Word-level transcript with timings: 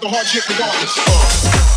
jacking. 0.00 1.67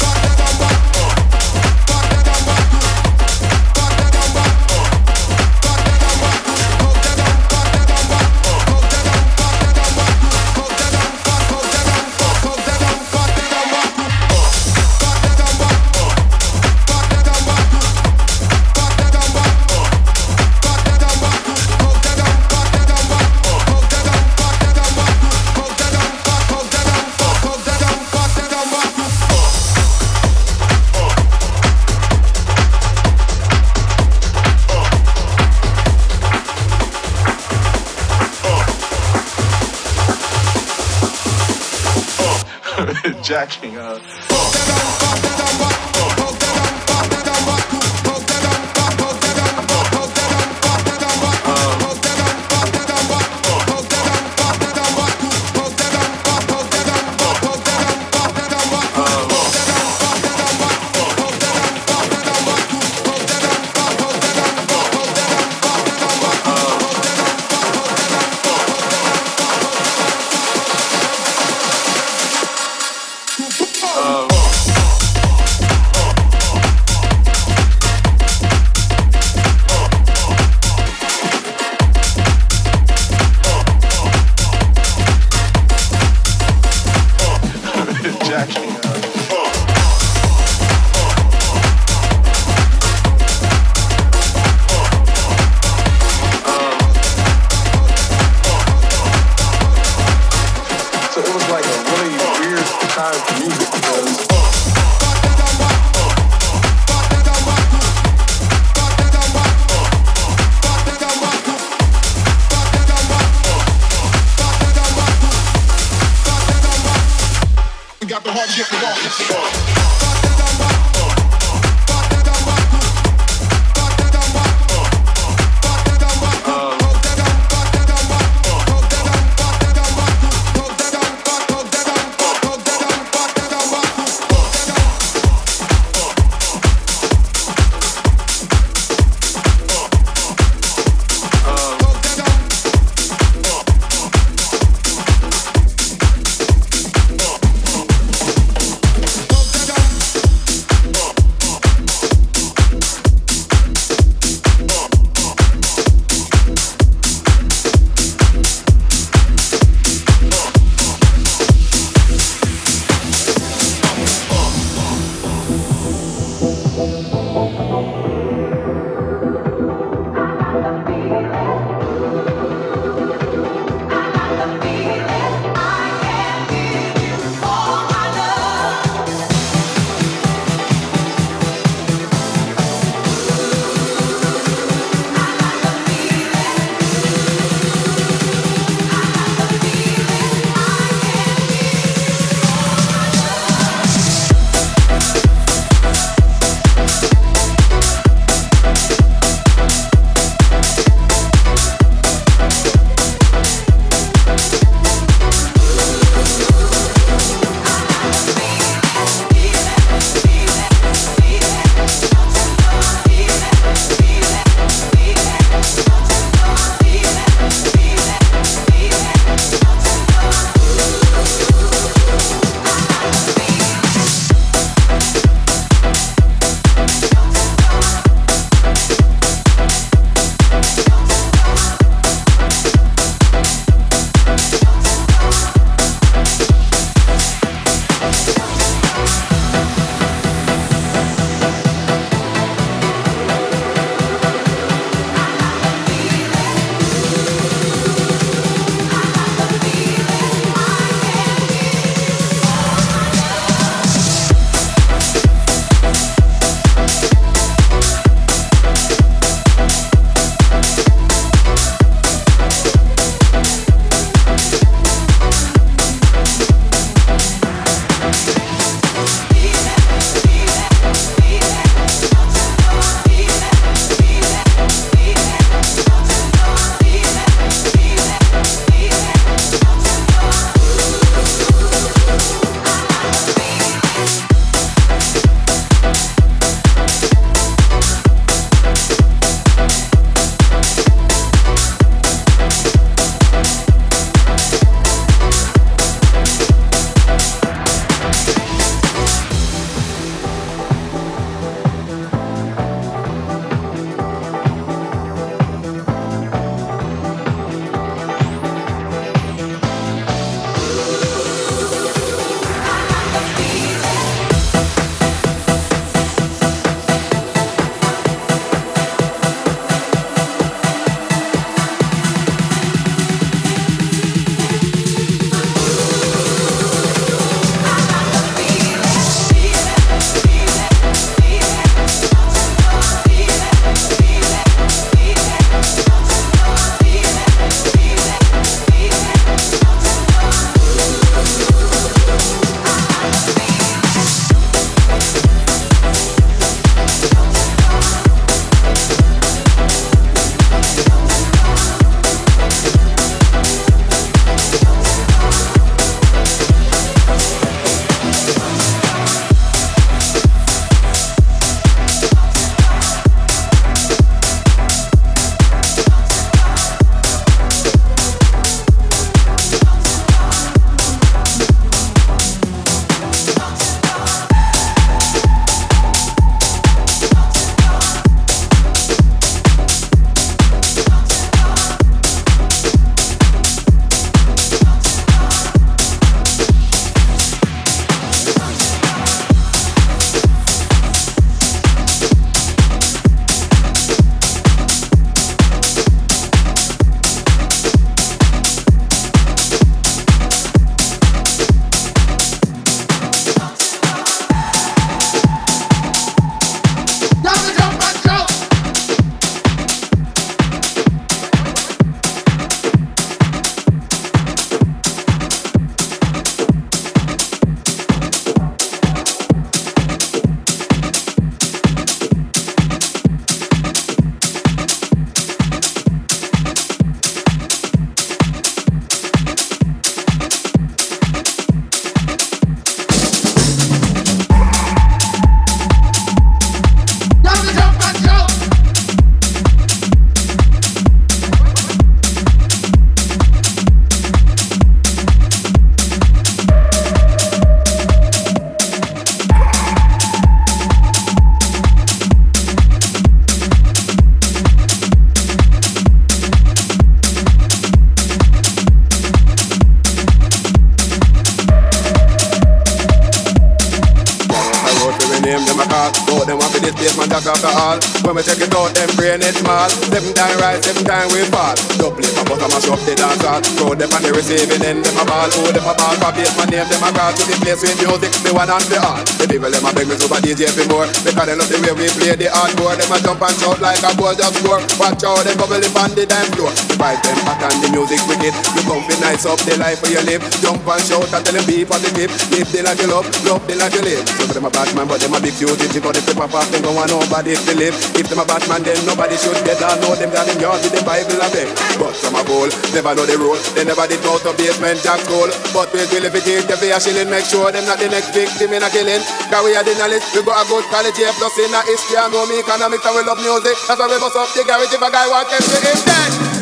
A 475.02 475.06
ball. 475.06 475.30
Oh, 475.42 475.50
them 475.50 475.66
a 475.66 475.74
ball 475.74 475.96
for 475.98 476.12
base, 476.14 476.34
my 476.38 476.46
name, 476.46 476.68
them 476.70 476.86
a 476.86 476.90
call 476.94 477.12
to 477.12 477.24
the 477.26 477.36
place 477.42 477.62
with 477.66 477.78
music, 477.82 478.14
the 478.22 478.32
one 478.34 478.50
and 478.50 478.66
the 478.70 478.78
all. 478.78 479.02
The 479.18 479.26
people, 479.26 479.50
them 479.50 479.66
a 479.66 479.70
beg 479.74 479.90
me 479.90 479.98
super 479.98 480.22
DJ 480.22 480.46
for 480.54 480.66
more. 480.70 480.88
Because 481.02 481.26
they 481.26 481.36
love 481.36 481.50
the 481.50 481.58
way 481.66 481.74
we 481.74 481.90
play 481.98 482.14
the 482.14 482.30
hardcore. 482.30 482.78
Them 482.78 482.94
a 482.94 482.98
jump 483.02 483.22
and 483.26 483.36
shout 483.42 483.60
like 483.60 483.82
a 483.82 483.90
ball 483.98 484.14
just 484.14 484.38
score. 484.38 484.62
Watch 484.78 485.04
out, 485.04 485.26
them 485.26 485.36
bubble 485.42 485.58
up 485.58 485.78
on 485.82 485.92
the 485.98 486.06
dance 486.06 486.30
floor. 486.38 486.54
The 486.70 486.76
vibe 486.78 487.02
them 487.02 487.20
hot 487.26 487.42
and 487.42 487.58
the 487.66 487.68
music 487.74 488.02
wicked. 488.06 488.34
You 488.54 488.62
come 488.68 488.81
nice 489.04 489.28
up 489.28 489.38
the 489.44 489.60
life 489.60 489.84
where 489.84 489.94
you 489.94 490.04
live. 490.08 490.24
Jump 490.42 490.66
and 490.66 490.82
shout 490.82 491.12
and 491.12 491.22
tell 491.22 491.36
them 491.36 491.46
be 491.46 491.68
positive. 491.68 492.10
Live 492.34 492.50
the 492.50 492.64
life 492.64 492.80
you 492.82 492.90
love, 492.90 493.06
love 493.28 493.44
the 493.46 493.56
life 493.60 493.76
you 493.76 493.84
live. 493.86 494.02
So 494.18 494.26
them 494.34 494.48
a 494.48 494.52
bad 494.54 494.74
man, 494.74 494.88
but 494.90 495.04
them 495.04 495.14
a 495.14 495.20
big. 495.20 495.38
But 495.38 495.98
if 495.98 496.06
they 496.06 496.16
pop 496.18 496.34
off, 496.34 496.50
them 496.50 496.66
go 496.66 496.74
want 496.74 496.90
nobody 496.90 497.38
to 497.38 497.54
live. 497.58 497.76
If 497.94 498.10
them 498.10 498.22
a 498.22 498.26
bad 498.26 498.42
man, 498.50 498.66
then 498.66 498.78
nobody 498.90 499.18
should 499.22 499.38
get 499.46 499.62
down. 499.62 499.78
Know 499.86 499.94
them 499.94 500.10
down 500.10 500.30
in 500.30 500.40
yard 500.42 500.62
with 500.66 500.74
the 500.74 500.82
Bible 500.82 501.20
a 501.20 501.28
beg. 501.30 501.50
But 501.78 501.94
some 501.94 502.18
a 502.18 502.22
goal, 502.26 502.50
never 502.74 502.94
know 502.96 503.06
the 503.06 503.18
rule. 503.22 503.38
They 503.54 503.66
never 503.66 503.86
did 503.86 504.02
go 504.02 504.18
to 504.22 504.34
Basement 504.38 504.80
Jaxx 504.82 505.12
school. 505.12 505.30
But 505.52 505.68
we 505.76 505.84
will 505.92 506.06
if 506.08 506.16
it 506.16 506.28
is, 506.28 506.48
if 506.48 506.62
we 506.64 506.72
shilling, 506.80 507.10
make 507.12 507.28
sure 507.28 507.52
them 507.52 507.66
not 507.68 507.78
the 507.80 507.90
next 507.92 508.16
victim 508.16 508.56
in 508.56 508.64
a 508.64 508.70
killing. 508.72 509.04
Cause 509.28 509.44
we 509.44 509.52
are 509.58 509.66
the 509.68 509.76
knowledge, 509.76 510.06
we 510.16 510.24
got 510.24 510.40
a 510.40 510.46
good 510.48 510.64
college 510.72 510.96
here, 510.96 511.12
plus 511.20 511.36
in 511.36 511.52
a 511.52 511.62
history 511.68 512.00
and 512.00 512.14
know 512.14 512.24
me 512.28 512.40
economics 512.40 512.86
and 512.86 512.96
we 512.96 513.04
love 513.04 513.20
music. 513.20 513.58
That's 513.68 513.80
why 513.80 513.92
we 513.92 514.00
bust 514.00 514.16
up 514.16 514.30
the 514.32 514.44
garage 514.48 514.72
if 514.72 514.82
a 514.82 514.90
guy 514.90 515.06
want 515.12 515.28
to 515.28 515.38
him 515.38 515.80
dead. 515.84 516.41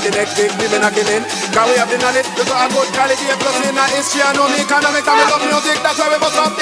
Sure 0.00 0.10
the 0.10 0.16
next 0.16 0.34
victim 0.36 0.72
in 0.74 0.82
a 0.82 0.90
killing. 0.90 1.24
Cause 1.54 1.68
we 1.70 1.76
have 1.78 1.90
the 1.90 1.98
knowledge, 1.98 2.26
we 2.34 2.42
got 2.44 2.66
a 2.66 2.74
good 2.74 2.88
quality, 2.94 3.26
plus 3.38 3.58
in 3.62 3.78
a 3.78 3.84
history, 3.94 4.22
I 4.22 4.32
know 4.34 4.48
me 4.50 4.62
economics, 4.62 5.06
and 5.06 5.16
we 5.18 5.24
love 5.30 5.44
music, 5.46 5.78
that's 5.82 5.98
why 5.98 6.08
we 6.10 6.18
must 6.18 6.38
up 6.38 6.56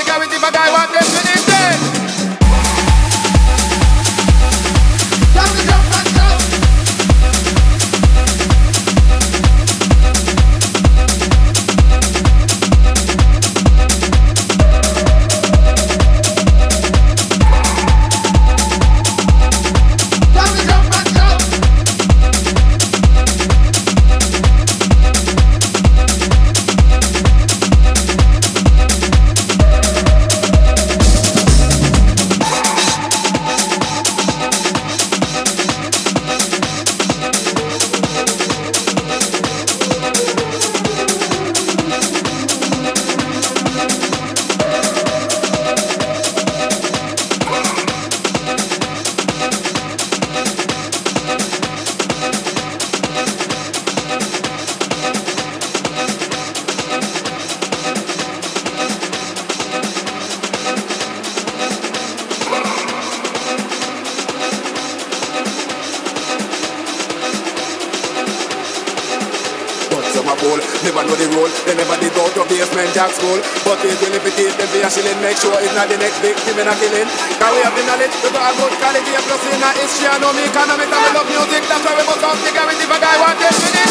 not 75.74 75.88
the 75.88 75.96
next 75.96 76.20
victim 76.20 76.58
in 76.58 76.68
a 76.68 76.74
killing. 76.76 77.08
Cause 77.40 77.52
we 77.52 77.60
have 77.64 77.74
the 77.74 77.84
knowledge, 77.88 78.14
we 78.20 78.28
got 78.30 78.52
a 78.52 78.52
quality 78.56 79.12
of 79.16 79.24
plus 79.24 79.44
in 79.48 79.62
our 79.62 79.74
history. 79.76 80.08
I 80.08 80.18
know 80.20 80.32
me 80.36 80.44
economics 80.44 80.92
and 80.92 81.02
we 81.02 81.10
love 81.16 81.28
music, 81.28 81.62
that's 81.68 81.84
why 81.84 81.94
we 81.96 82.04
must 82.04 82.24
up 82.24 82.36
the 82.40 82.50
if 82.52 82.90
a 82.92 82.98
guy 83.00 83.16
one 83.20 83.38
day. 83.40 83.81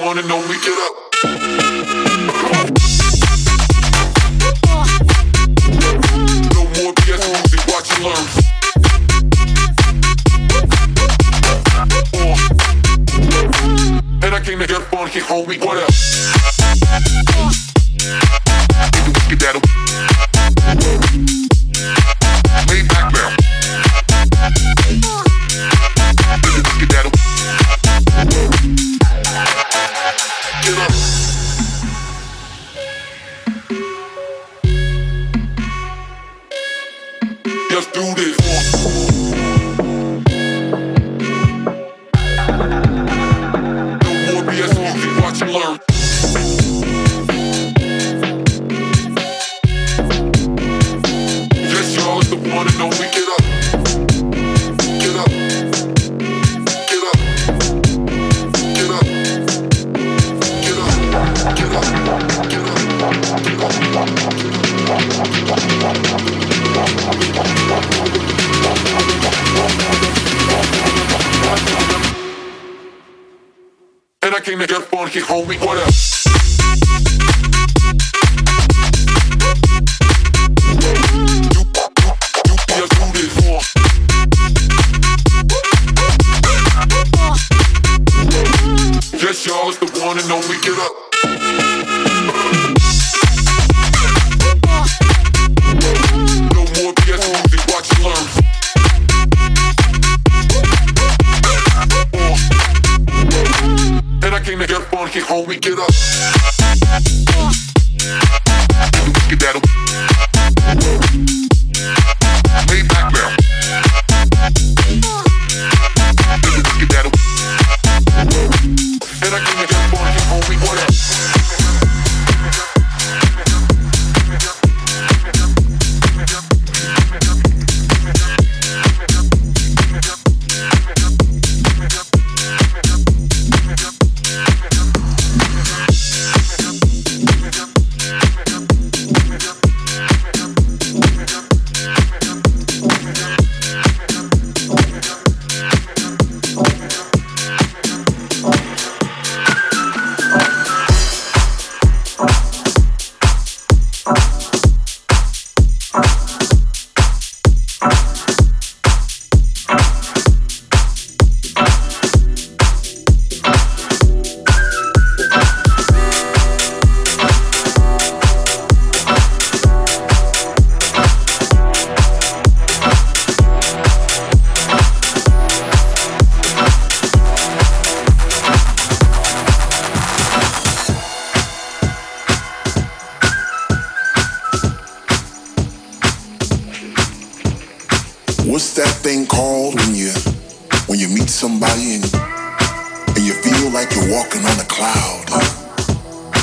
wanna 0.00 0.22
know 0.22 0.40
me, 0.48 0.54
get 0.64 0.78
up. 0.78 1.09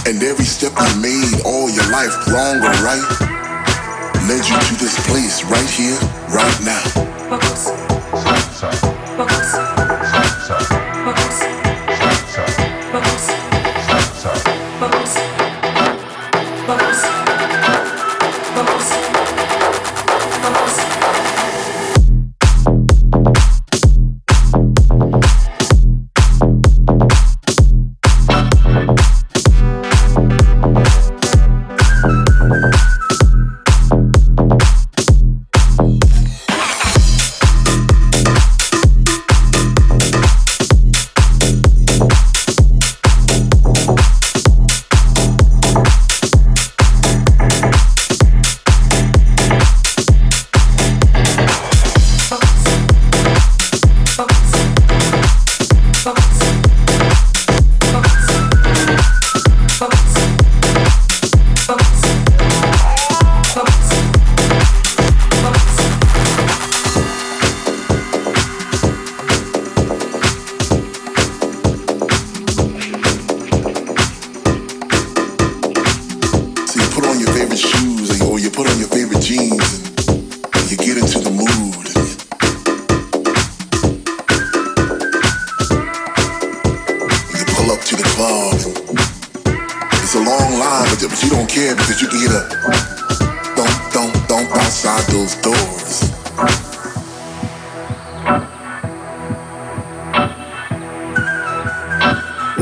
And 0.08 0.24
every 0.24 0.46
step 0.46 0.72
you 0.78 1.02
made 1.02 1.42
all 1.44 1.70
your 1.70 1.92
life, 1.92 2.16
wrong 2.30 2.64
or 2.64 2.72
right, 2.80 3.04
led 4.26 4.48
you 4.48 4.58
to 4.58 4.76
this 4.80 4.96
place 5.06 5.44
right 5.44 5.70
here, 5.70 6.00
right 6.30 6.62
now. 6.64 7.77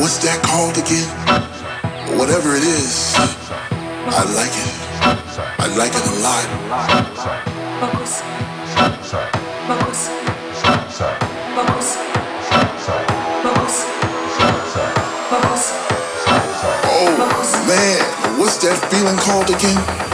What's 0.06 0.22
that 0.22 0.38
called 0.46 0.78
again? 0.78 1.10
Whatever 2.14 2.54
it 2.54 2.62
is, 2.62 3.18
I 3.18 4.22
like 4.38 4.54
it. 4.54 4.70
I 5.58 5.66
like 5.74 5.98
it 5.98 6.06
a 6.06 6.14
lot. 6.22 6.46
Oh 16.86 17.10
man, 17.68 18.40
what's 18.40 18.58
that 18.62 18.78
feeling 18.92 19.18
called 19.18 19.50
again? 19.50 20.05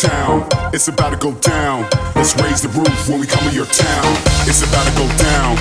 town. 0.00 0.48
It's 0.72 0.88
about 0.88 1.10
to 1.10 1.16
go 1.16 1.32
down. 1.40 1.82
Let's 2.16 2.34
raise 2.40 2.62
the 2.62 2.68
roof 2.68 3.08
when 3.08 3.20
we 3.20 3.26
come 3.26 3.46
to 3.48 3.54
your 3.54 3.66
town. 3.66 4.16
It's 4.48 4.62
about 4.62 4.86
to 4.88 4.94
go 4.96 5.06
down. 5.20 5.56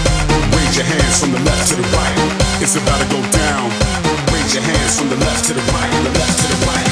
Raise 0.55 0.77
your 0.77 0.85
hands 0.85 1.19
from 1.19 1.31
the 1.31 1.39
left 1.39 1.67
to 1.69 1.75
the 1.75 1.83
right. 1.91 2.15
It's 2.63 2.75
about 2.75 3.01
to 3.03 3.07
go 3.11 3.19
down. 3.35 3.69
Raise 4.31 4.53
your 4.53 4.63
hands 4.63 4.97
from 4.97 5.09
the 5.09 5.17
left 5.17 5.45
to 5.47 5.53
the 5.53 5.61
right, 5.73 5.91
the 6.03 6.19
left 6.19 6.39
to 6.39 6.47
the 6.47 6.65
right. 6.67 6.88